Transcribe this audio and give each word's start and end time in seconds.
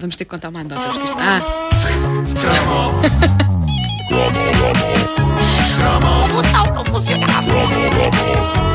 Vamos 0.00 0.14
ter 0.16 0.24
que 0.24 0.30
contar 0.30 0.50
uma 0.50 0.60
anedota, 0.60 0.90
porque 0.90 1.04
isto. 1.04 1.18
Ah! 1.18 1.40
O 6.24 6.28
botão 6.32 6.74
não 6.74 6.84
funcionava. 6.84 8.67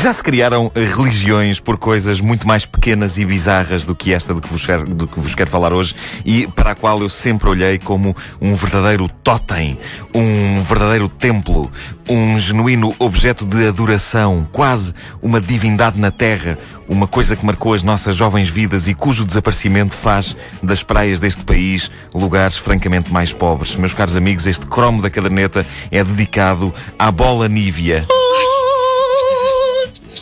Já 0.00 0.14
se 0.14 0.22
criaram 0.22 0.72
religiões 0.74 1.60
por 1.60 1.76
coisas 1.76 2.22
muito 2.22 2.48
mais 2.48 2.64
pequenas 2.64 3.18
e 3.18 3.24
bizarras 3.26 3.84
do 3.84 3.94
que 3.94 4.14
esta 4.14 4.32
do 4.32 4.40
que 4.40 4.48
vos, 4.48 4.64
quero, 4.64 4.86
que 4.86 5.20
vos 5.20 5.34
quero 5.34 5.50
falar 5.50 5.74
hoje 5.74 5.94
e 6.24 6.46
para 6.46 6.70
a 6.70 6.74
qual 6.74 7.02
eu 7.02 7.08
sempre 7.10 7.50
olhei 7.50 7.78
como 7.78 8.16
um 8.40 8.54
verdadeiro 8.54 9.10
totem, 9.22 9.78
um 10.14 10.62
verdadeiro 10.62 11.06
templo, 11.06 11.70
um 12.08 12.40
genuíno 12.40 12.94
objeto 12.98 13.44
de 13.44 13.68
adoração, 13.68 14.48
quase 14.50 14.94
uma 15.20 15.38
divindade 15.38 16.00
na 16.00 16.10
terra, 16.10 16.58
uma 16.88 17.06
coisa 17.06 17.36
que 17.36 17.44
marcou 17.44 17.74
as 17.74 17.82
nossas 17.82 18.16
jovens 18.16 18.48
vidas 18.48 18.88
e 18.88 18.94
cujo 18.94 19.22
desaparecimento 19.22 19.94
faz 19.94 20.34
das 20.62 20.82
praias 20.82 21.20
deste 21.20 21.44
país 21.44 21.90
lugares 22.14 22.56
francamente 22.56 23.12
mais 23.12 23.34
pobres. 23.34 23.76
Meus 23.76 23.92
caros 23.92 24.16
amigos, 24.16 24.46
este 24.46 24.64
cromo 24.64 25.02
da 25.02 25.10
caderneta 25.10 25.66
é 25.90 26.02
dedicado 26.02 26.72
à 26.98 27.10
bola 27.10 27.48
nívea. 27.48 28.06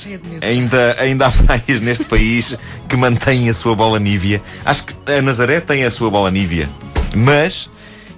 Cheia 0.02 0.18
de 0.18 0.28
medo. 0.28 0.44
Ainda, 0.44 0.96
ainda 0.98 1.26
há 1.26 1.30
praias 1.30 1.80
neste 1.80 2.04
país 2.04 2.56
que 2.88 2.96
mantêm 2.96 3.48
a 3.48 3.54
sua 3.54 3.74
bola 3.74 3.98
nívea. 3.98 4.40
Acho 4.64 4.84
que 4.84 4.94
a 5.12 5.20
Nazaré 5.22 5.60
tem 5.60 5.84
a 5.84 5.90
sua 5.90 6.10
bola 6.10 6.30
nívea. 6.30 6.68
Mas, 7.14 7.70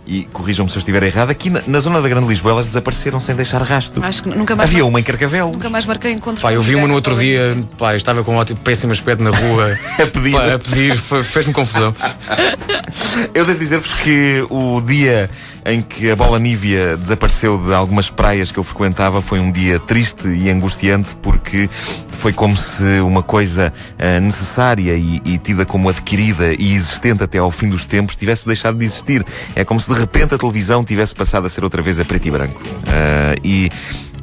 e 0.07 0.25
corrijam-me 0.33 0.69
se 0.71 0.77
eu 0.77 0.81
estiver 0.81 1.03
errado, 1.05 1.31
aqui 1.31 1.49
na, 1.51 1.63
na 1.67 1.79
zona 1.81 2.03
da 2.03 2.09
Grande 2.09 2.27
Lisboa 2.29 2.53
elas 2.55 2.67
desapareceram 2.67 3.21
sem 3.21 3.35
deixar 3.37 3.63
rastro. 3.63 4.03
Acho 4.05 4.23
que 4.25 4.29
nunca 4.29 4.57
mais. 4.57 4.69
Havia 4.69 4.83
mar- 4.83 4.89
uma 4.91 5.01
em 5.01 5.03
Carcavelos. 5.03 5.53
Nunca 5.53 5.71
mais 5.71 5.87
marquei 5.87 6.13
encontro. 6.13 6.43
Pá, 6.43 6.53
eu 6.53 6.61
vi 6.63 6.75
uma 6.75 6.89
no 6.89 6.95
outro 6.95 7.15
dia, 7.17 7.57
pá, 7.79 7.95
estava 7.97 8.23
com 8.25 8.35
um 8.35 8.37
ótimo, 8.39 8.59
péssimo 8.61 8.93
aspecto 8.93 9.23
na 9.23 9.31
rua. 9.31 9.79
A 10.03 10.07
pedir. 10.07 10.33
Pá, 10.33 10.55
a 10.55 10.59
pedir, 10.59 10.97
fez-me 10.99 11.53
confusão. 11.53 11.95
Eu 13.35 13.45
devo 13.45 13.59
dizer-vos 13.59 13.93
que 14.01 14.45
o 14.51 14.81
dia 14.81 15.31
em 15.65 15.83
que 15.83 16.11
a 16.11 16.17
bola 16.17 16.39
nívea 16.39 16.97
desapareceu 16.97 17.59
de 17.59 17.73
algumas 17.75 18.11
praias 18.11 18.51
que 18.51 18.59
eu 18.59 18.65
frequentava 18.65 19.21
foi 19.21 19.41
um 19.41 19.51
dia 19.51 19.79
triste 19.79 20.29
e 20.29 20.51
angustiante 20.51 21.15
porque 21.17 21.69
foi 22.11 22.33
como 22.33 22.57
se 22.57 23.01
uma 23.01 23.23
coisa 23.23 23.73
ah, 23.99 24.21
necessária 24.21 24.95
e, 24.95 25.21
e 25.25 25.39
tida 25.39 25.65
como 25.65 25.89
adquirida 25.89 26.53
e 26.53 26.75
existente 26.75 27.23
até 27.25 27.39
ao 27.39 27.51
fim 27.51 27.69
dos 27.69 27.85
tempos 27.85 28.17
tivesse 28.17 28.47
deixado 28.47 28.79
de 28.79 28.85
existir. 28.85 29.25
É 29.55 29.65
como 29.65 29.81
se 29.81 29.91
de 29.91 29.99
repente 29.99 30.35
a 30.35 30.39
televisão 30.39 30.85
tivesse 30.85 31.15
passado 31.15 31.47
a 31.47 31.49
ser 31.49 31.65
outra 31.65 31.81
vez 31.81 31.99
a 31.99 32.05
preto 32.05 32.29
e 32.29 32.31
branco. 32.31 32.61
Ah, 32.87 33.35
e 33.43 33.71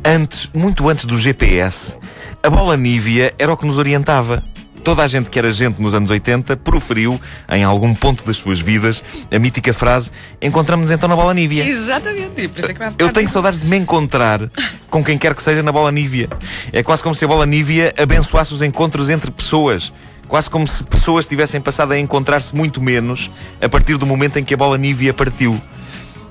antes, 0.05 0.49
muito 0.53 0.87
antes 0.87 1.05
do 1.05 1.17
GPS, 1.17 1.97
a 2.43 2.49
bola 2.49 2.77
nívea 2.77 3.33
era 3.37 3.51
o 3.51 3.57
que 3.57 3.65
nos 3.65 3.77
orientava. 3.77 4.43
Toda 4.87 5.03
a 5.03 5.07
gente 5.07 5.29
que 5.29 5.37
era 5.37 5.51
gente 5.51 5.81
nos 5.81 5.93
anos 5.93 6.09
80 6.09 6.55
proferiu, 6.55 7.19
em 7.49 7.61
algum 7.61 7.93
ponto 7.93 8.25
das 8.25 8.37
suas 8.37 8.61
vidas, 8.61 9.03
a 9.29 9.37
mítica 9.37 9.73
frase: 9.73 10.11
Encontramos-nos 10.41 10.95
então 10.95 11.09
na 11.09 11.15
bola 11.17 11.33
nívea. 11.33 11.67
Exatamente. 11.67 12.43
E 12.43 12.47
por 12.47 12.59
isso 12.59 12.71
é 12.71 12.73
que 12.73 12.79
vai 12.79 12.93
Eu 12.97 13.11
tenho 13.11 13.27
saudades 13.27 13.59
de 13.59 13.65
me 13.67 13.75
encontrar 13.75 14.49
com 14.89 15.03
quem 15.03 15.17
quer 15.17 15.35
que 15.35 15.43
seja 15.43 15.61
na 15.61 15.73
bola 15.73 15.91
nívea. 15.91 16.29
É 16.71 16.81
quase 16.83 17.03
como 17.03 17.13
se 17.13 17.25
a 17.25 17.27
bola 17.27 17.45
nívea 17.45 17.93
abençoasse 17.97 18.53
os 18.53 18.61
encontros 18.61 19.09
entre 19.09 19.29
pessoas. 19.29 19.91
Quase 20.25 20.49
como 20.49 20.65
se 20.65 20.81
pessoas 20.85 21.25
tivessem 21.25 21.59
passado 21.59 21.91
a 21.91 21.99
encontrar-se 21.99 22.55
muito 22.55 22.81
menos 22.81 23.29
a 23.61 23.67
partir 23.67 23.97
do 23.97 24.05
momento 24.05 24.39
em 24.39 24.43
que 24.45 24.53
a 24.53 24.57
bola 24.57 24.77
nívea 24.77 25.13
partiu. 25.13 25.61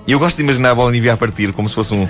E 0.07 0.13
eu 0.13 0.19
gosto 0.19 0.39
de 0.39 0.43
imaginar 0.43 0.71
a 0.71 0.75
bola 0.75 0.91
nívea 0.91 1.13
a 1.13 1.17
partir 1.19 1.53
como 1.53 1.69
se 1.69 1.75
fosse 1.75 1.93
um. 1.93 2.09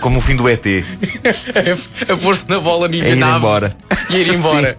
como 0.00 0.18
o 0.18 0.20
fim 0.20 0.34
do 0.34 0.48
ET. 0.48 0.64
a 2.10 2.16
pôr-se 2.16 2.48
na 2.48 2.58
bola 2.58 2.86
A 2.86 2.88
Nívia 2.88 3.10
ir 3.10 3.14
nave 3.14 3.38
embora. 3.38 3.76
E 4.10 4.16
ir 4.16 4.28
embora. 4.34 4.78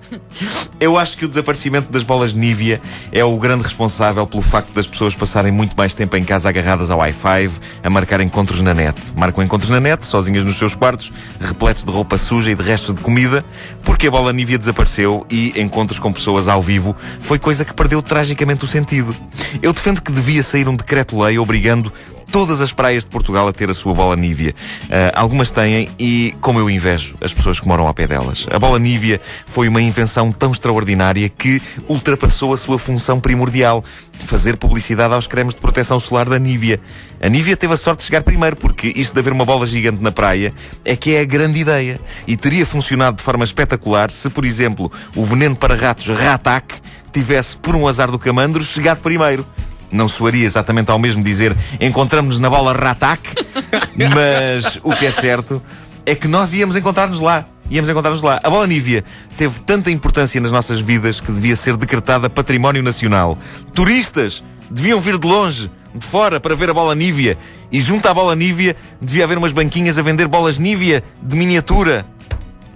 Eu 0.79 0.97
acho 0.97 1.17
que 1.17 1.25
o 1.25 1.27
desaparecimento 1.27 1.91
das 1.91 2.03
bolas 2.03 2.33
Nívea 2.33 2.81
é 3.11 3.23
o 3.23 3.37
grande 3.37 3.63
responsável 3.63 4.25
pelo 4.25 4.41
facto 4.41 4.71
das 4.73 4.87
pessoas 4.87 5.13
passarem 5.13 5.51
muito 5.51 5.75
mais 5.75 5.93
tempo 5.93 6.15
em 6.15 6.23
casa 6.23 6.49
agarradas 6.49 6.89
ao 6.89 6.99
Wi-Fi, 6.99 7.49
a 7.83 7.89
marcar 7.89 8.21
encontros 8.21 8.61
na 8.61 8.73
net. 8.73 8.95
Marcam 9.17 9.43
encontros 9.43 9.69
na 9.69 9.79
net, 9.79 10.05
sozinhas 10.05 10.43
nos 10.43 10.57
seus 10.57 10.75
quartos, 10.75 11.11
repletos 11.39 11.83
de 11.83 11.91
roupa 11.91 12.17
suja 12.17 12.51
e 12.51 12.55
de 12.55 12.63
restos 12.63 12.95
de 12.95 13.01
comida, 13.01 13.43
porque 13.83 14.07
a 14.07 14.11
bola 14.11 14.31
Nívea 14.31 14.57
desapareceu 14.57 15.25
e 15.29 15.59
encontros 15.59 15.99
com 15.99 16.11
pessoas 16.13 16.47
ao 16.47 16.61
vivo 16.61 16.95
foi 17.19 17.39
coisa 17.39 17.65
que 17.65 17.73
perdeu 17.73 18.01
tragicamente 18.01 18.63
o 18.63 18.67
sentido. 18.67 19.15
Eu 19.61 19.73
defendo 19.73 20.01
que 20.01 20.11
devia 20.11 20.43
sair 20.43 20.67
um 20.67 20.75
decreto-lei 20.75 21.37
obrigando 21.37 21.91
todas 22.31 22.61
as 22.61 22.71
praias 22.71 23.03
de 23.03 23.09
Portugal 23.09 23.47
a 23.47 23.53
ter 23.53 23.69
a 23.69 23.73
sua 23.73 23.93
bola 23.93 24.15
nívea. 24.15 24.53
Ah, 24.89 25.19
algumas 25.19 25.51
têm 25.51 25.89
e, 25.99 26.33
como 26.41 26.59
eu 26.59 26.69
invejo, 26.69 27.15
as 27.21 27.33
pessoas 27.33 27.59
que 27.59 27.67
moram 27.67 27.87
ao 27.87 27.93
pé 27.93 28.07
delas. 28.07 28.45
A 28.51 28.59
bola 28.59 28.79
nívea 28.79 29.19
foi 29.45 29.67
uma 29.67 29.81
invenção 29.81 30.31
tão 30.31 30.51
extraordinária 30.51 31.29
que 31.29 31.61
ultrapassou 31.87 32.53
a 32.53 32.57
sua 32.57 32.77
função 32.77 33.19
primordial 33.19 33.83
de 34.17 34.25
fazer 34.25 34.57
publicidade 34.57 35.13
aos 35.13 35.27
cremes 35.27 35.55
de 35.55 35.61
proteção 35.61 35.99
solar 35.99 36.27
da 36.27 36.37
Nívea. 36.37 36.79
A 37.21 37.29
Nívea 37.29 37.55
teve 37.55 37.73
a 37.73 37.77
sorte 37.77 37.99
de 37.99 38.05
chegar 38.05 38.21
primeiro, 38.21 38.55
porque 38.55 38.91
isto 38.95 39.13
de 39.13 39.19
haver 39.19 39.31
uma 39.31 39.45
bola 39.45 39.65
gigante 39.65 40.03
na 40.03 40.11
praia 40.11 40.53
é 40.83 40.95
que 40.95 41.15
é 41.15 41.21
a 41.21 41.25
grande 41.25 41.59
ideia. 41.59 41.99
E 42.27 42.35
teria 42.35 42.65
funcionado 42.65 43.17
de 43.17 43.23
forma 43.23 43.43
espetacular 43.43 44.11
se, 44.11 44.29
por 44.29 44.45
exemplo, 44.45 44.91
o 45.15 45.23
veneno 45.23 45.55
para 45.55 45.73
ratos 45.73 46.09
Ratac 46.09 46.75
tivesse, 47.11 47.57
por 47.57 47.75
um 47.75 47.87
azar 47.87 48.11
do 48.11 48.19
camandro, 48.19 48.63
chegado 48.63 49.01
primeiro. 49.01 49.45
Não 49.91 50.07
soaria 50.07 50.45
exatamente 50.45 50.91
ao 50.91 50.99
mesmo 50.99 51.23
dizer 51.23 51.55
encontramos-nos 51.79 52.39
na 52.39 52.49
bola 52.49 52.73
Ratac, 52.73 53.21
mas 54.13 54.79
o 54.83 54.93
que 54.93 55.05
é 55.05 55.11
certo 55.11 55.61
é 56.05 56.15
que 56.15 56.27
nós 56.27 56.53
íamos 56.53 56.75
encontrar-nos 56.75 57.21
lá. 57.21 57.45
Íamos 57.69 57.89
encontrar-nos 57.89 58.23
lá. 58.23 58.39
A 58.43 58.49
bola 58.49 58.65
Nívea 58.65 59.03
teve 59.37 59.59
tanta 59.59 59.91
importância 59.91 60.41
nas 60.41 60.51
nossas 60.51 60.79
vidas 60.79 61.21
que 61.21 61.31
devia 61.31 61.55
ser 61.55 61.77
decretada 61.77 62.29
património 62.29 62.81
nacional. 62.81 63.37
Turistas 63.73 64.43
deviam 64.71 64.99
vir 64.99 65.19
de 65.19 65.27
longe, 65.27 65.69
de 65.93 66.05
fora, 66.05 66.39
para 66.39 66.55
ver 66.55 66.71
a 66.71 66.73
bola 66.73 66.95
Nívea. 66.95 67.37
E 67.71 67.79
junto 67.79 68.07
à 68.07 68.13
bola 68.13 68.35
Nívea 68.35 68.75
devia 68.99 69.23
haver 69.23 69.37
umas 69.37 69.51
banquinhas 69.51 69.99
a 69.99 70.01
vender 70.01 70.27
bolas 70.27 70.57
Nívea 70.57 71.03
de 71.21 71.35
miniatura. 71.35 72.05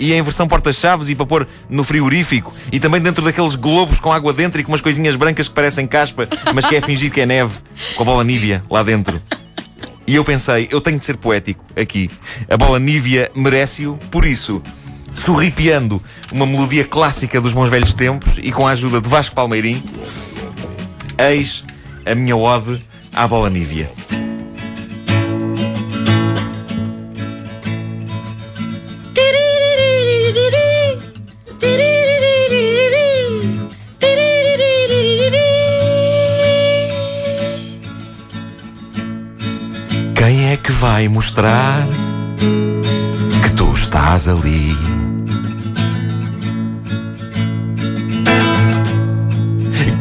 E 0.03 0.12
em 0.12 0.22
versão 0.22 0.50
porta-chaves 0.50 1.08
e 1.08 1.16
para 1.16 1.25
pôr 1.25 1.47
no 1.69 1.81
frigorífico. 1.81 2.53
E 2.74 2.78
também 2.78 3.00
dentro 3.00 3.24
daqueles 3.24 3.56
globos 3.56 4.02
com 4.02 4.12
água 4.12 4.34
dentro 4.34 4.59
e 4.59 4.64
com 4.66 4.74
umas 4.74 4.81
coisinhas 4.81 5.16
brancas 5.16 5.47
que 5.47 5.53
parecem 5.53 5.88
caspa, 5.88 6.28
mas 6.53 6.66
que 6.66 6.75
é 6.75 6.81
fingir 6.81 7.09
que 7.09 7.22
é 7.22 7.25
neve, 7.25 7.58
com 7.96 8.03
a 8.03 8.06
bola 8.06 8.22
nívea 8.22 8.62
lá 8.69 8.84
dentro. 8.84 9.22
E 10.06 10.13
eu 10.13 10.25
pensei, 10.25 10.68
eu 10.69 10.81
tenho 10.81 11.00
de 11.00 11.06
ser 11.06 11.16
poético 11.16 11.63
aqui. 11.74 12.12
A 12.50 12.58
bola 12.58 12.80
nívea 12.80 13.31
merece-o, 13.34 13.96
por 14.12 14.25
isso, 14.25 14.62
sorripiando 15.13 16.03
uma 16.34 16.46
melodia 16.46 16.84
clássica 16.84 17.40
dos 17.40 17.53
bons 17.53 17.69
velhos 17.69 17.94
tempos 17.94 18.38
e 18.44 18.52
com 18.52 18.68
a 18.68 18.72
ajuda 18.72 19.00
de 19.00 19.08
Vasco 19.08 19.34
Palmeirim, 19.34 19.81
eis 21.18 21.63
a 22.06 22.13
minha 22.13 22.36
ode 22.36 22.78
à 23.13 23.25
bola 23.25 23.50
nívea. 23.50 23.90
Vai 40.94 41.08
mostrar 41.08 41.88
que 43.42 43.52
tu 43.56 43.74
estás 43.74 44.28
ali? 44.28 44.78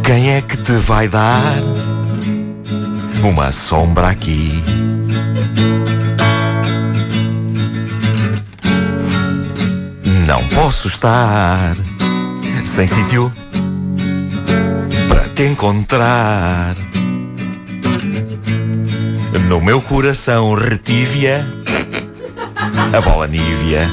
Quem 0.04 0.32
é 0.32 0.42
que 0.42 0.58
te 0.58 0.72
vai 0.72 1.08
dar 1.08 1.62
uma 3.24 3.50
sombra 3.50 4.08
aqui? 4.08 4.62
Não 10.26 10.46
posso 10.48 10.88
estar 10.88 11.74
sem 12.64 12.86
sítio 12.86 13.32
para 15.08 15.26
te 15.30 15.44
encontrar. 15.44 16.76
No 19.52 19.60
meu 19.60 19.82
coração 19.82 20.54
retívia 20.54 21.46
a 22.90 23.00
bola 23.02 23.26
nívea. 23.26 23.86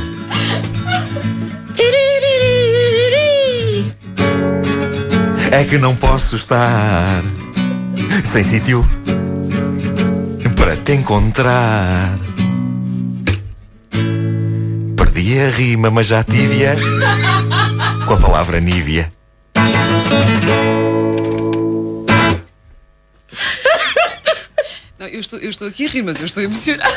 É 5.51 5.65
que 5.65 5.77
não 5.77 5.97
posso 5.97 6.37
estar 6.37 7.21
sem 8.23 8.41
sítio 8.41 8.87
para 10.55 10.77
te 10.77 10.93
encontrar. 10.93 12.17
Perdi 14.95 15.39
a 15.41 15.49
rima, 15.49 15.91
mas 15.91 16.07
já 16.07 16.23
tive-a 16.23 16.75
com 18.07 18.13
a 18.13 18.17
palavra 18.17 18.61
Nívia. 18.61 19.11
Eu, 25.19 25.21
estou, 25.21 25.39
eu 25.39 25.49
estou 25.49 25.67
aqui 25.67 25.85
a 25.85 25.89
rir, 25.89 26.01
mas 26.01 26.19
eu 26.19 26.25
estou 26.25 26.41
emocionada. 26.41 26.93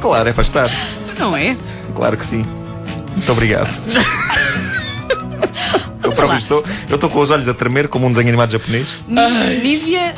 Claro, 0.00 0.28
é 0.28 0.32
para 0.32 0.42
estar. 0.42 0.68
Não 1.18 1.34
é? 1.36 1.56
Claro 1.94 2.16
que 2.16 2.24
sim. 2.24 2.44
Muito 3.12 3.32
obrigado. 3.32 3.70
Eu 6.02 6.12
próprio 6.12 6.38
estou, 6.38 6.62
eu 6.88 6.96
estou 6.96 7.08
com 7.08 7.20
os 7.20 7.30
olhos 7.30 7.48
a 7.48 7.54
tremer 7.54 7.88
como 7.88 8.06
um 8.06 8.10
desenho 8.10 8.28
animado 8.28 8.52
japonês. 8.52 8.98
Nívia. 9.62 10.14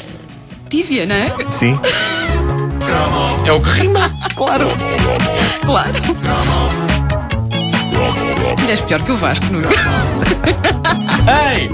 Tívia, 0.68 1.06
não 1.06 1.14
é? 1.14 1.32
Sim. 1.52 1.78
É 3.46 3.52
o 3.52 3.60
que 3.60 3.70
rima. 3.70 4.10
Claro. 4.34 4.68
Claro. 5.64 5.94
És 8.68 8.80
pior 8.80 9.02
que 9.02 9.12
o 9.12 9.16
Vasco, 9.16 9.46
não 9.46 9.60
é? 9.60 10.96
Ei! 11.26 11.70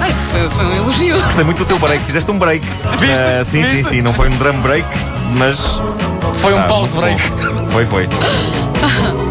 Acho 0.00 0.18
que 0.18 0.24
foi, 0.24 0.50
foi 0.50 0.64
um 0.64 0.76
elogio. 0.76 1.20
Gostei 1.22 1.44
muito 1.44 1.58
do 1.58 1.64
teu 1.66 1.78
break. 1.78 2.04
Fizeste 2.04 2.30
um 2.30 2.38
break. 2.38 2.66
Viste? 2.98 3.20
Ah, 3.22 3.44
sim, 3.44 3.62
sim, 3.64 3.70
Viste? 3.76 3.88
sim. 3.90 4.02
Não 4.02 4.12
foi 4.12 4.28
um 4.28 4.36
drum 4.36 4.60
break, 4.60 4.86
mas. 5.36 5.80
Foi 6.38 6.54
um 6.54 6.58
Ah, 6.58 6.62
pause 6.64 6.96
break. 6.96 7.20
bom. 7.30 7.68
Foi, 7.70 7.86
foi. 7.86 8.08